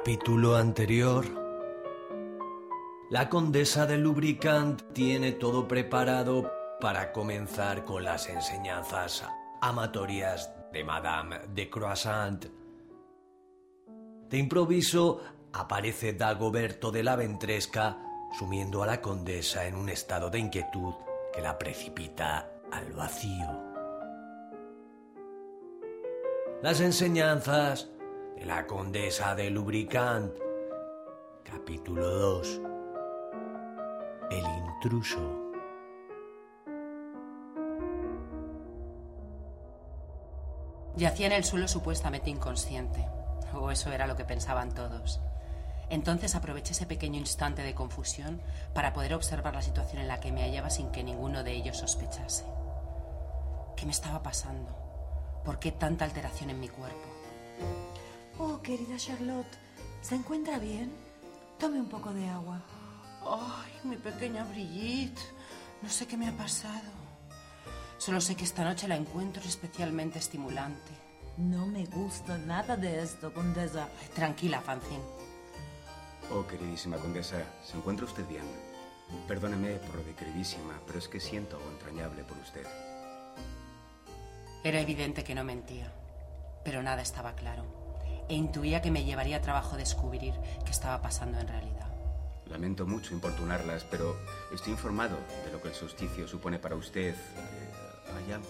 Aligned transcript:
capítulo 0.00 0.56
anterior, 0.56 1.26
la 3.10 3.28
condesa 3.28 3.84
de 3.84 3.98
Lubricant 3.98 4.80
tiene 4.94 5.32
todo 5.32 5.68
preparado 5.68 6.50
para 6.80 7.12
comenzar 7.12 7.84
con 7.84 8.02
las 8.04 8.26
enseñanzas 8.30 9.22
amatorias 9.60 10.54
de 10.72 10.84
Madame 10.84 11.40
de 11.52 11.68
Croissant. 11.68 12.46
De 14.30 14.38
improviso 14.38 15.20
aparece 15.52 16.14
Dagoberto 16.14 16.90
de 16.90 17.02
la 17.02 17.16
Ventresca 17.16 17.98
sumiendo 18.38 18.82
a 18.82 18.86
la 18.86 19.02
condesa 19.02 19.66
en 19.66 19.74
un 19.74 19.90
estado 19.90 20.30
de 20.30 20.38
inquietud 20.38 20.94
que 21.30 21.42
la 21.42 21.58
precipita 21.58 22.50
al 22.72 22.90
vacío. 22.94 23.50
Las 26.62 26.80
enseñanzas 26.80 27.90
de 28.36 28.44
la 28.44 28.66
condesa 28.66 29.34
de 29.34 29.50
Lubricant. 29.50 30.32
Capítulo 31.44 32.08
2. 32.08 32.60
El 34.30 34.44
intruso. 34.44 35.50
Yacía 40.96 41.26
en 41.26 41.32
el 41.32 41.44
suelo 41.44 41.68
supuestamente 41.68 42.30
inconsciente, 42.30 43.06
o 43.54 43.70
eso 43.70 43.92
era 43.92 44.06
lo 44.06 44.16
que 44.16 44.24
pensaban 44.24 44.74
todos. 44.74 45.20
Entonces 45.88 46.34
aproveché 46.34 46.72
ese 46.72 46.86
pequeño 46.86 47.18
instante 47.18 47.62
de 47.62 47.74
confusión 47.74 48.40
para 48.74 48.92
poder 48.92 49.14
observar 49.14 49.54
la 49.54 49.62
situación 49.62 50.02
en 50.02 50.08
la 50.08 50.20
que 50.20 50.30
me 50.30 50.42
hallaba 50.42 50.70
sin 50.70 50.90
que 50.90 51.02
ninguno 51.02 51.42
de 51.42 51.52
ellos 51.52 51.78
sospechase. 51.78 52.44
¿Qué 53.76 53.86
me 53.86 53.92
estaba 53.92 54.22
pasando? 54.22 54.76
¿Por 55.44 55.58
qué 55.58 55.72
tanta 55.72 56.04
alteración 56.04 56.50
en 56.50 56.60
mi 56.60 56.68
cuerpo? 56.68 57.08
Oh, 58.42 58.62
querida 58.62 58.96
Charlotte, 58.96 59.58
¿se 60.00 60.14
encuentra 60.14 60.58
bien? 60.58 60.90
Tome 61.58 61.78
un 61.78 61.90
poco 61.90 62.10
de 62.14 62.26
agua. 62.26 62.62
Ay, 63.22 63.70
mi 63.84 63.96
pequeña 63.96 64.44
Brigitte. 64.44 65.20
No 65.82 65.90
sé 65.90 66.06
qué 66.06 66.16
me 66.16 66.26
ha 66.26 66.32
pasado. 66.32 66.90
Solo 67.98 68.18
sé 68.18 68.34
que 68.36 68.44
esta 68.44 68.64
noche 68.64 68.88
la 68.88 68.96
encuentro 68.96 69.42
especialmente 69.42 70.18
estimulante. 70.18 70.90
No 71.36 71.66
me 71.66 71.84
gusta 71.84 72.38
nada 72.38 72.78
de 72.78 73.02
esto, 73.02 73.30
condesa. 73.34 73.90
Tranquila, 74.14 74.62
Francine. 74.62 75.04
Oh, 76.32 76.46
queridísima 76.46 76.96
condesa, 76.96 77.44
¿se 77.62 77.76
encuentra 77.76 78.06
usted 78.06 78.26
bien? 78.26 78.46
Perdóneme 79.28 79.74
por 79.80 79.96
lo 79.96 80.04
de 80.04 80.14
queridísima, 80.14 80.80
pero 80.86 80.98
es 80.98 81.08
que 81.08 81.20
siento 81.20 81.58
algo 81.58 81.68
entrañable 81.72 82.24
por 82.24 82.38
usted. 82.38 82.66
Era 84.64 84.80
evidente 84.80 85.24
que 85.24 85.34
no 85.34 85.44
mentía, 85.44 85.92
pero 86.64 86.82
nada 86.82 87.02
estaba 87.02 87.34
claro. 87.34 87.79
E 88.30 88.34
intuía 88.34 88.80
que 88.80 88.92
me 88.92 89.02
llevaría 89.02 89.40
trabajo 89.40 89.76
descubrir 89.76 90.34
qué 90.64 90.70
estaba 90.70 91.02
pasando 91.02 91.40
en 91.40 91.48
realidad. 91.48 91.88
Lamento 92.46 92.86
mucho 92.86 93.12
importunarlas, 93.12 93.82
pero 93.82 94.16
estoy 94.54 94.72
informado 94.72 95.16
de 95.44 95.50
lo 95.50 95.60
que 95.60 95.68
el 95.68 95.74
solsticio 95.74 96.28
supone 96.28 96.60
para 96.60 96.76
usted. 96.76 97.12
Eh, 97.12 97.70
¿Hay 98.16 98.32
algo? 98.32 98.46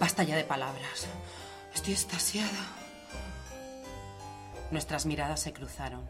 Basta 0.00 0.24
ya 0.24 0.34
de 0.34 0.42
palabras. 0.42 1.06
Estoy 1.72 1.94
estasiada. 1.94 2.58
Nuestras 4.72 5.06
miradas 5.06 5.38
se 5.38 5.52
cruzaron. 5.52 6.08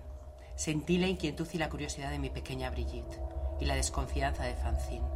Sentí 0.56 0.96
la 0.96 1.06
inquietud 1.06 1.46
y 1.52 1.58
la 1.58 1.68
curiosidad 1.68 2.10
de 2.10 2.18
mi 2.18 2.30
pequeña 2.30 2.70
Brigitte 2.70 3.20
y 3.60 3.66
la 3.66 3.74
desconfianza 3.74 4.44
de 4.44 4.54
Francine. 4.54 5.06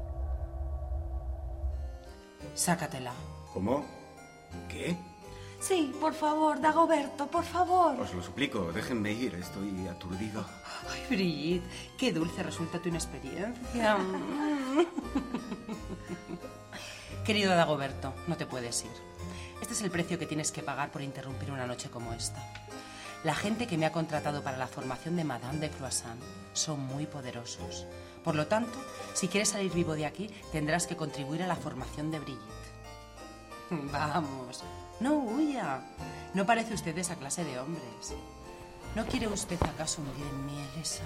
Sácatela. 2.55 3.15
¿Cómo? 3.55 3.83
¿Qué? 4.69 4.95
Sí, 5.61 5.93
por 6.01 6.15
favor, 6.15 6.61
Dagoberto, 6.61 7.27
por 7.27 7.45
favor. 7.45 8.01
Os 8.01 8.15
lo 8.15 8.23
suplico, 8.23 8.71
déjenme 8.73 9.13
ir, 9.13 9.35
estoy 9.35 9.89
aturdido. 9.89 10.45
Ay, 10.89 11.05
Brigitte, 11.11 11.67
qué 11.99 12.13
dulce 12.13 12.43
resulta 12.45 12.79
tu 12.79 12.89
inexperiencia. 12.89 13.99
Querido 17.25 17.55
Dagoberto, 17.55 18.15
no 18.29 18.37
te 18.37 18.47
puedes 18.47 18.85
ir. 18.85 18.91
Este 19.61 19.75
es 19.75 19.83
el 19.83 19.91
precio 19.91 20.19
que 20.19 20.27
tienes 20.27 20.53
que 20.53 20.63
pagar 20.63 20.91
por 20.91 21.03
interrumpir 21.03 21.51
una 21.51 21.67
noche 21.67 21.91
como 21.91 22.13
esta. 22.13 22.41
La 23.25 23.35
gente 23.35 23.67
que 23.67 23.77
me 23.77 23.85
ha 23.85 23.93
contratado 23.93 24.45
para 24.45 24.57
la 24.57 24.69
formación 24.69 25.17
de 25.17 25.25
Madame 25.25 25.59
de 25.59 25.71
Croissant 25.71 26.23
son 26.53 26.81
muy 26.87 27.07
poderosos. 27.07 27.85
Por 28.23 28.37
lo 28.37 28.47
tanto, 28.47 28.79
si 29.15 29.27
quieres 29.27 29.49
salir 29.49 29.73
vivo 29.73 29.95
de 29.95 30.07
aquí, 30.07 30.31
tendrás 30.53 30.87
que 30.87 30.97
contribuir 30.97 31.43
a 31.43 31.49
la 31.49 31.57
formación 31.57 32.13
de 32.13 32.21
Brigitte. 32.21 32.78
Vamos, 33.71 34.63
no 35.01 35.15
huya. 35.15 35.81
No 36.35 36.47
parece 36.47 36.75
usted 36.75 36.97
esa 36.99 37.17
clase 37.17 37.45
de 37.45 37.59
hombres. 37.59 38.15
¿No 38.95 39.05
quiere 39.07 39.29
usted 39.29 39.63
acaso 39.63 40.01
morir 40.03 40.27
en 40.27 40.47
miel 40.47 40.69
esa? 40.81 41.05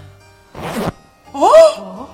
¡Oh! 1.33 2.09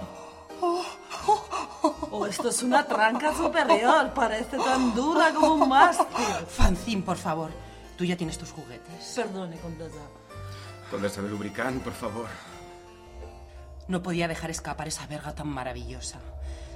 Oh, 2.11 2.27
esto 2.27 2.49
es 2.49 2.63
una 2.63 2.85
tranca 2.85 3.35
superior. 3.35 4.13
Parece 4.15 4.57
tan 4.57 4.95
dura 4.95 5.33
como 5.33 5.55
un 5.55 5.69
mástil. 5.69 6.07
Francine, 6.49 7.03
por 7.03 7.17
favor. 7.17 7.51
Tú 7.97 8.05
ya 8.05 8.17
tienes 8.17 8.39
tus 8.39 8.51
juguetes. 8.53 9.13
Perdone, 9.15 9.59
condesa. 9.59 10.01
Condesa 10.91 11.23
de 11.23 11.29
lubricant, 11.29 11.83
por 11.83 11.93
favor. 11.93 12.29
No 13.87 14.03
podía 14.03 14.29
dejar 14.29 14.51
escapar 14.51 14.89
esa 14.89 15.07
verga 15.07 15.35
tan 15.35 15.49
maravillosa. 15.49 16.19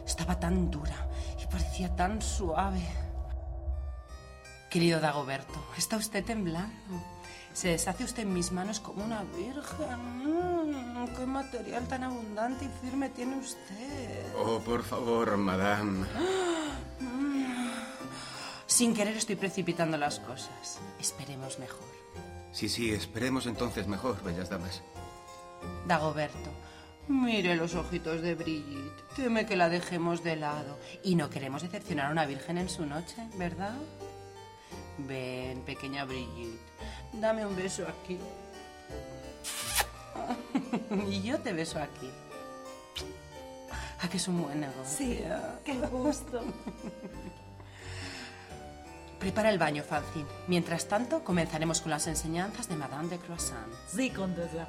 Estaba 0.06 0.38
tan 0.38 0.70
dura 0.70 1.08
y 1.42 1.46
parecía 1.46 1.94
tan 1.94 2.20
suave. 2.20 2.86
Querido 4.72 5.00
Dagoberto, 5.00 5.62
está 5.76 5.98
usted 5.98 6.24
temblando. 6.24 6.72
Se 7.52 7.68
deshace 7.68 8.04
usted 8.04 8.22
en 8.22 8.32
mis 8.32 8.52
manos 8.52 8.80
como 8.80 9.04
una 9.04 9.22
virgen. 9.22 9.98
Mm, 10.24 11.14
¡Qué 11.14 11.26
material 11.26 11.86
tan 11.88 12.04
abundante 12.04 12.64
y 12.64 12.70
firme 12.80 13.10
tiene 13.10 13.36
usted! 13.36 14.32
Oh, 14.34 14.60
por 14.60 14.82
favor, 14.82 15.36
madame. 15.36 16.06
Sin 18.66 18.94
querer 18.94 19.14
estoy 19.14 19.36
precipitando 19.36 19.98
las 19.98 20.20
cosas. 20.20 20.80
Esperemos 20.98 21.58
mejor. 21.58 21.92
Sí, 22.52 22.70
sí, 22.70 22.92
esperemos 22.92 23.44
entonces 23.44 23.86
mejor, 23.86 24.22
bellas 24.24 24.48
damas. 24.48 24.82
Dagoberto, 25.86 26.50
mire 27.08 27.56
los 27.56 27.74
ojitos 27.74 28.22
de 28.22 28.34
Brigitte. 28.36 29.04
Teme 29.16 29.44
que 29.44 29.56
la 29.56 29.68
dejemos 29.68 30.24
de 30.24 30.36
lado. 30.36 30.78
Y 31.04 31.14
no 31.14 31.28
queremos 31.28 31.60
decepcionar 31.60 32.06
a 32.06 32.12
una 32.12 32.24
virgen 32.24 32.56
en 32.56 32.70
su 32.70 32.86
noche, 32.86 33.28
¿verdad? 33.36 33.74
Ven, 34.98 35.62
pequeña 35.62 36.04
Brigitte, 36.04 36.60
dame 37.12 37.46
un 37.46 37.56
beso 37.56 37.86
aquí. 37.86 38.18
y 41.10 41.22
yo 41.22 41.38
te 41.38 41.52
beso 41.52 41.78
aquí. 41.80 42.10
¿A 44.00 44.08
que 44.08 44.16
es 44.16 44.28
un 44.28 44.42
buen 44.42 44.60
negocio? 44.60 44.84
Sí, 44.84 45.22
qué 45.64 45.74
gusto. 45.74 46.42
Prepara 49.20 49.50
el 49.50 49.58
baño, 49.58 49.84
Francine. 49.84 50.26
Mientras 50.48 50.88
tanto, 50.88 51.22
comenzaremos 51.22 51.80
con 51.80 51.90
las 51.90 52.08
enseñanzas 52.08 52.68
de 52.68 52.74
Madame 52.74 53.08
de 53.08 53.18
Croissant. 53.18 53.72
Sí, 53.86 54.10
condesa. 54.10 54.66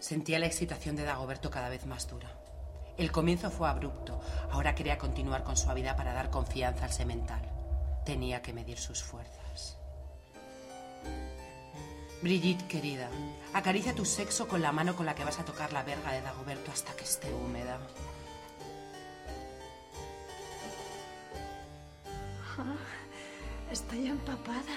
Sentía 0.00 0.40
la 0.40 0.46
excitación 0.46 0.96
de 0.96 1.04
Dagoberto 1.04 1.50
cada 1.50 1.68
vez 1.68 1.86
más 1.86 2.08
dura. 2.08 2.28
El 2.96 3.12
comienzo 3.12 3.50
fue 3.50 3.68
abrupto. 3.68 4.20
Ahora 4.50 4.74
quería 4.74 4.98
continuar 4.98 5.44
con 5.44 5.56
suavidad 5.56 5.96
para 5.96 6.14
dar 6.14 6.30
confianza 6.30 6.86
al 6.86 6.92
semental. 6.92 7.55
Tenía 8.06 8.40
que 8.40 8.52
medir 8.52 8.78
sus 8.78 9.02
fuerzas. 9.02 9.76
Brigitte, 12.22 12.66
querida, 12.68 13.10
acaricia 13.52 13.94
tu 13.94 14.04
sexo 14.04 14.46
con 14.46 14.62
la 14.62 14.72
mano 14.72 14.94
con 14.94 15.04
la 15.04 15.14
que 15.14 15.24
vas 15.24 15.38
a 15.40 15.44
tocar 15.44 15.72
la 15.72 15.82
verga 15.82 16.12
de 16.12 16.22
Dagoberto 16.22 16.70
hasta 16.70 16.94
que 16.94 17.04
esté 17.04 17.32
húmeda. 17.34 17.78
Ah, 22.58 22.76
estoy 23.70 24.06
empapada. 24.06 24.76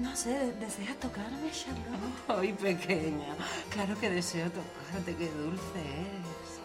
No 0.00 0.16
sé, 0.16 0.52
¿desea 0.54 0.94
tocarme, 0.98 1.50
Charlotte? 1.52 2.28
Ay, 2.28 2.54
pequeña, 2.54 3.36
claro 3.70 3.98
que 4.00 4.08
deseo 4.08 4.50
tocarte, 4.50 5.14
qué 5.16 5.30
dulce 5.30 5.78
eres. 5.78 6.60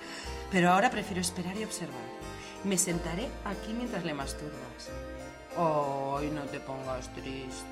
Pero 0.50 0.72
ahora 0.72 0.90
prefiero 0.90 1.20
esperar 1.20 1.58
y 1.58 1.66
observar. 1.66 2.23
Me 2.64 2.78
sentaré 2.78 3.30
aquí 3.44 3.74
mientras 3.74 4.06
le 4.06 4.14
masturbas. 4.14 4.90
Ay, 5.58 6.32
no 6.32 6.42
te 6.44 6.60
pongas 6.60 7.14
triste. 7.14 7.68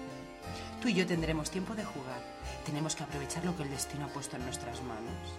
Tú 0.81 0.89
y 0.89 0.93
yo 0.93 1.07
tendremos 1.07 1.49
tiempo 1.49 1.73
de 1.75 1.85
jugar. 1.85 2.21
Tenemos 2.65 2.95
que 2.95 3.03
aprovechar 3.03 3.45
lo 3.45 3.55
que 3.55 3.63
el 3.63 3.69
destino 3.69 4.05
ha 4.05 4.09
puesto 4.09 4.35
en 4.35 4.43
nuestras 4.43 4.81
manos. 4.83 5.35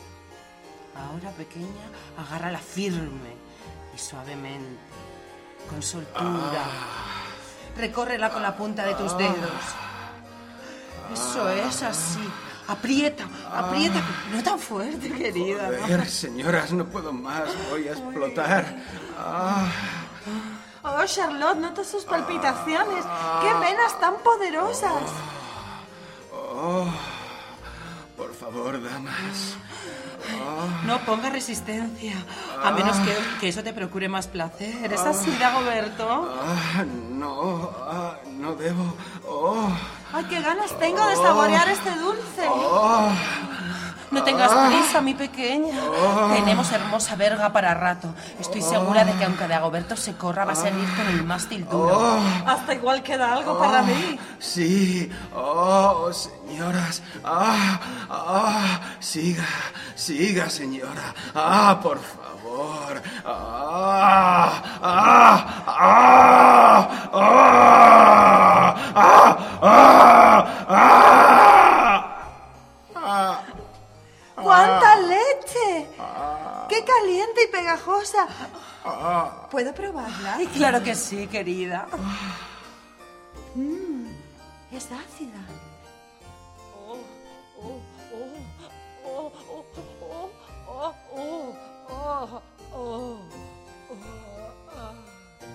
Ahora, 0.96 1.30
pequeña, 1.32 1.86
agárrala 2.16 2.58
firme 2.58 3.34
y 3.94 3.98
suavemente, 3.98 4.80
con 5.68 5.82
soltura. 5.82 6.64
Recórrela 7.76 8.30
con 8.30 8.42
la 8.42 8.56
punta 8.56 8.86
de 8.86 8.94
tus 8.94 9.16
dedos. 9.18 9.62
Eso 11.12 11.48
es 11.50 11.82
así. 11.82 12.28
Aprieta, 12.68 13.24
aprieta, 13.52 14.00
no 14.32 14.42
tan 14.42 14.58
fuerte, 14.58 15.10
querida. 15.10 15.68
¿no? 15.70 15.82
Joder, 15.82 16.08
señoras, 16.08 16.72
no 16.72 16.84
puedo 16.86 17.12
más. 17.12 17.48
Voy 17.70 17.88
a 17.88 17.92
explotar. 17.92 18.76
Ah, 19.18 19.66
Oh, 20.84 21.04
Charlotte, 21.06 21.58
noto 21.58 21.84
sus 21.84 22.04
palpitaciones. 22.04 23.04
¡Qué 23.40 23.54
venas 23.60 24.00
tan 24.00 24.16
poderosas! 24.16 24.92
oh, 26.34 26.86
por 28.16 28.34
favor, 28.34 28.82
damas. 28.82 29.54
No 30.86 30.98
ponga 31.00 31.30
resistencia, 31.30 32.14
a 32.62 32.70
menos 32.72 32.96
que, 32.98 33.16
que 33.40 33.48
eso 33.48 33.62
te 33.62 33.72
procure 33.72 34.08
más 34.08 34.26
placer. 34.26 34.92
¿Es 34.92 35.00
así, 35.00 35.30
Dagoberto? 35.38 36.06
Ah, 36.40 36.84
no, 37.12 37.70
ah, 37.80 38.16
no 38.26 38.54
debo. 38.56 38.94
Oh, 39.26 39.68
¡Ay, 40.12 40.24
qué 40.24 40.40
ganas 40.40 40.76
tengo 40.78 41.06
de 41.06 41.16
saborear 41.16 41.68
este 41.68 41.90
dulce! 41.90 42.46
oh, 42.48 43.10
No 44.12 44.22
tengas 44.22 44.52
prisa, 44.68 45.00
mi 45.00 45.14
pequeña. 45.14 45.74
Tenemos 46.34 46.70
hermosa 46.70 47.16
verga 47.16 47.50
para 47.52 47.72
rato. 47.74 48.14
Estoy 48.38 48.60
segura 48.62 49.04
de 49.04 49.12
que 49.14 49.24
aunque 49.24 49.48
Dagoberto 49.48 49.96
se 49.96 50.14
corra, 50.14 50.44
va 50.44 50.52
a 50.52 50.56
salir 50.56 50.86
con 50.94 51.08
el 51.08 51.24
mástil 51.24 51.66
duro. 51.68 52.20
Hasta 52.46 52.74
igual 52.74 53.02
queda 53.02 53.32
algo 53.32 53.58
para 53.58 53.82
mí. 53.82 54.18
sí. 54.38 55.10
Oh, 55.34 56.10
señoras. 56.12 57.02
Ah, 57.24 57.80
ah, 58.10 58.80
siga, 59.00 59.46
siga, 59.94 60.48
señora. 60.50 61.14
Ah, 61.34 61.80
por 61.82 61.98
favor. 61.98 63.02
Ah, 63.24 64.62
ah, 64.82 64.82
ah, 64.82 65.64
ah, 65.66 66.41
pegajosa! 77.82 78.28
¿Puedo 79.50 79.74
probarla? 79.74 80.36
Ay, 80.36 80.46
claro 80.46 80.82
que 80.82 80.94
sí, 80.94 81.26
querida. 81.26 81.86
Es 84.70 84.84
ácida. 84.86 85.40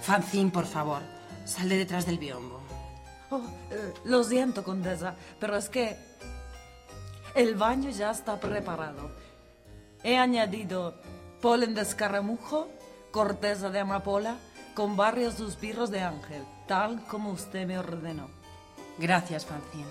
Fanzín, 0.01 0.51
por 0.51 0.65
favor, 0.65 1.01
sal 1.45 1.67
de 1.67 1.77
detrás 1.77 2.05
del 2.05 2.17
biombo. 2.17 2.61
Oh, 3.29 3.41
eh, 3.71 3.93
lo 4.05 4.23
siento, 4.23 4.63
condesa, 4.63 5.15
pero 5.37 5.57
es 5.57 5.67
que 5.67 5.97
el 7.35 7.55
baño 7.55 7.89
ya 7.89 8.11
está 8.11 8.39
preparado. 8.39 9.11
He 10.03 10.17
añadido 10.17 10.95
polen 11.41 11.75
de 11.75 11.81
escaramujo, 11.81 12.67
corteza 13.11 13.69
de 13.69 13.79
amapola, 13.79 14.37
con 14.73 14.95
varios 14.95 15.35
suspiros 15.35 15.89
de 15.89 16.01
ángel, 16.01 16.43
tal 16.67 17.03
como 17.05 17.31
usted 17.31 17.65
me 17.65 17.79
ordenó. 17.79 18.29
Gracias, 18.97 19.45
Fanzín. 19.45 19.85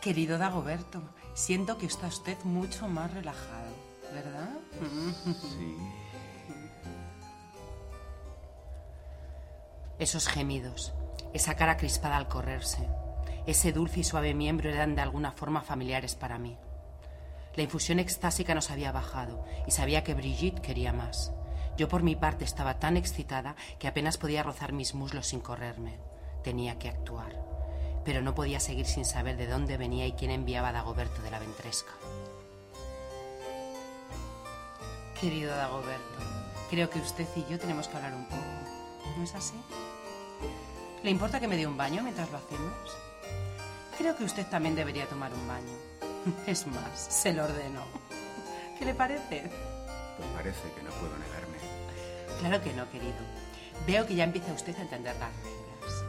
Querido 0.00 0.38
Dagoberto, 0.38 1.02
siento 1.34 1.76
que 1.78 1.86
está 1.86 2.06
usted 2.06 2.38
mucho 2.44 2.88
más 2.88 3.12
relajado, 3.12 3.74
¿verdad? 4.12 4.50
Sí. 5.24 5.76
Esos 9.98 10.28
gemidos, 10.28 10.94
esa 11.34 11.54
cara 11.56 11.76
crispada 11.76 12.16
al 12.16 12.28
correrse, 12.28 12.88
ese 13.46 13.72
dulce 13.72 14.00
y 14.00 14.04
suave 14.04 14.32
miembro 14.32 14.70
eran 14.70 14.94
de 14.94 15.02
alguna 15.02 15.32
forma 15.32 15.60
familiares 15.60 16.14
para 16.14 16.38
mí. 16.38 16.56
La 17.56 17.64
infusión 17.64 17.98
extásica 17.98 18.54
nos 18.54 18.70
había 18.70 18.92
bajado 18.92 19.44
y 19.66 19.72
sabía 19.72 20.04
que 20.04 20.14
Brigitte 20.14 20.60
quería 20.60 20.92
más. 20.92 21.32
Yo 21.76 21.88
por 21.88 22.02
mi 22.02 22.14
parte 22.14 22.44
estaba 22.44 22.78
tan 22.78 22.96
excitada 22.96 23.56
que 23.78 23.88
apenas 23.88 24.18
podía 24.18 24.42
rozar 24.42 24.72
mis 24.72 24.94
muslos 24.94 25.28
sin 25.28 25.40
correrme. 25.40 25.98
Tenía 26.44 26.78
que 26.78 26.88
actuar, 26.88 27.42
pero 28.04 28.22
no 28.22 28.34
podía 28.34 28.60
seguir 28.60 28.86
sin 28.86 29.04
saber 29.04 29.36
de 29.36 29.46
dónde 29.46 29.76
venía 29.76 30.06
y 30.06 30.12
quién 30.12 30.30
enviaba 30.30 30.68
a 30.68 30.72
Dagoberto 30.72 31.22
de 31.22 31.30
la 31.30 31.38
ventresca. 31.38 31.92
Querido 35.20 35.54
Dagoberto, 35.54 36.18
creo 36.70 36.88
que 36.88 36.98
usted 36.98 37.26
y 37.36 37.44
yo 37.50 37.58
tenemos 37.58 37.88
que 37.88 37.96
hablar 37.96 38.14
un 38.14 38.26
poco. 38.26 38.42
¿No 39.16 39.24
es 39.24 39.34
así? 39.34 39.56
¿Le 41.02 41.10
importa 41.10 41.40
que 41.40 41.48
me 41.48 41.56
dé 41.56 41.66
un 41.66 41.76
baño 41.76 42.02
mientras 42.02 42.30
lo 42.30 42.38
hacemos? 42.38 42.96
Creo 43.98 44.16
que 44.16 44.24
usted 44.24 44.46
también 44.46 44.74
debería 44.74 45.06
tomar 45.08 45.32
un 45.32 45.48
baño. 45.48 46.09
Es 46.46 46.66
más, 46.66 46.98
se 46.98 47.32
lo 47.32 47.44
ordeno. 47.44 47.82
¿Qué 48.78 48.84
le 48.84 48.94
parece? 48.94 49.50
Pues 50.16 50.28
parece 50.34 50.72
que 50.74 50.82
no 50.82 50.90
puedo 50.90 51.16
negarme. 51.16 51.58
Claro 52.40 52.62
que 52.62 52.72
no, 52.72 52.90
querido. 52.90 53.18
Veo 53.86 54.06
que 54.06 54.14
ya 54.14 54.24
empieza 54.24 54.52
usted 54.52 54.76
a 54.76 54.82
entender 54.82 55.14
las 55.16 55.34
reglas. 55.36 56.04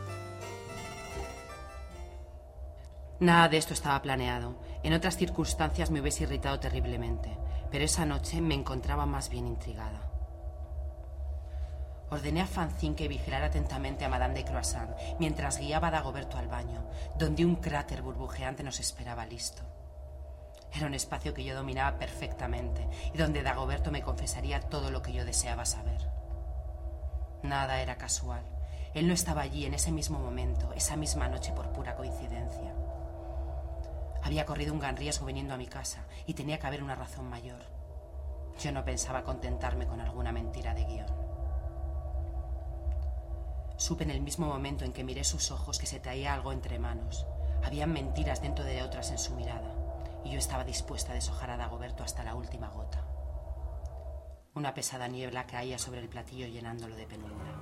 Nada 3.20 3.50
de 3.50 3.58
esto 3.58 3.74
estaba 3.74 4.02
planeado. 4.02 4.56
En 4.84 4.94
otras 4.94 5.16
circunstancias 5.16 5.92
me 5.92 6.02
hubiese 6.02 6.24
irritado 6.24 6.60
terriblemente, 6.60 7.38
pero 7.70 7.86
esa 7.86 8.06
noche 8.06 8.42
me 8.42 8.56
encontraba 8.56 9.06
más 9.06 9.30
bien 9.30 9.48
intrigada. 9.48 10.10
Ordené 12.10 12.42
a 12.42 12.48
Fanzín 12.48 12.96
que 12.96 13.08
vigilara 13.08 13.46
atentamente 13.46 14.04
a 14.04 14.10
Madame 14.10 14.34
de 14.34 14.44
Croissant 14.44 14.92
mientras 15.20 15.60
guiaba 15.60 15.88
a 15.88 15.92
Dagoberto 15.92 16.38
al 16.38 16.48
baño, 16.48 16.84
donde 17.18 17.46
un 17.46 17.56
cráter 17.56 18.02
burbujeante 18.02 18.64
nos 18.64 18.80
esperaba 18.82 19.26
listo. 19.26 19.64
Era 20.74 20.88
un 20.88 20.94
espacio 20.94 21.34
que 21.34 21.44
yo 21.44 21.56
dominaba 21.56 21.98
perfectamente 21.98 22.88
y 23.14 23.18
donde 23.18 23.44
Dagoberto 23.44 23.92
me 23.92 24.02
confesaría 24.02 24.62
todo 24.62 24.90
lo 24.90 25.02
que 25.02 25.14
yo 25.14 25.26
deseaba 25.26 25.66
saber. 25.66 26.10
Nada 27.44 27.82
era 27.82 27.98
casual. 27.98 28.44
Él 28.94 29.08
no 29.08 29.14
estaba 29.14 29.42
allí 29.42 29.66
en 29.66 29.74
ese 29.74 29.92
mismo 29.92 30.20
momento, 30.20 30.74
esa 30.74 30.96
misma 30.96 31.28
noche 31.28 31.54
por 31.54 31.72
pura 31.72 31.96
coincidencia. 31.96 32.74
Había 34.24 34.46
corrido 34.46 34.74
un 34.74 34.80
gran 34.80 34.98
riesgo 34.98 35.26
viniendo 35.26 35.54
a 35.54 35.58
mi 35.58 35.68
casa 35.68 36.06
y 36.26 36.34
tenía 36.34 36.60
que 36.60 36.68
haber 36.68 36.84
una 36.84 36.96
razón 36.96 37.30
mayor. 37.30 37.62
Yo 38.60 38.72
no 38.72 38.86
pensaba 38.86 39.24
contentarme 39.24 39.88
con 39.88 40.02
alguna 40.02 40.32
mentira 40.32 40.74
de 40.74 40.86
guion. 40.86 41.08
Supe 43.78 44.04
en 44.04 44.12
el 44.12 44.22
mismo 44.22 44.46
momento 44.46 44.86
en 44.86 44.94
que 44.94 45.04
miré 45.04 45.24
sus 45.24 45.50
ojos 45.50 45.80
que 45.80 45.88
se 45.88 46.00
traía 46.00 46.34
algo 46.34 46.52
entre 46.52 46.78
manos. 46.78 47.26
Habían 47.64 47.92
mentiras 47.92 48.42
dentro 48.42 48.64
de 48.64 48.84
otras 48.84 49.10
en 49.10 49.18
su 49.18 49.34
mirada, 49.36 49.74
y 50.24 50.32
yo 50.32 50.40
estaba 50.40 50.64
dispuesta 50.64 51.12
a 51.12 51.16
deshojar 51.16 51.50
a 51.52 51.58
Dagoberto 51.58 52.04
hasta 52.04 52.24
la 52.24 52.36
última 52.36 52.70
gota. 52.70 53.06
Una 54.54 54.74
pesada 54.74 55.08
niebla 55.08 55.48
caía 55.48 55.80
sobre 55.80 56.02
el 56.02 56.10
platillo 56.10 56.48
llenándolo 56.48 56.96
de 56.96 57.08
penumbra. 57.08 57.54